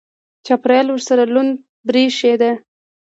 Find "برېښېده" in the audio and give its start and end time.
1.87-2.51